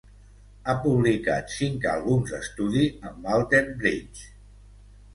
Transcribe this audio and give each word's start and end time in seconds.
Ha 0.67 0.73
publicat 0.85 1.53
cinc 1.57 1.87
àlbums 1.93 2.33
d'estudi 2.33 2.91
amb 3.13 3.31
Alter 3.39 3.65
Bridge. 3.73 4.31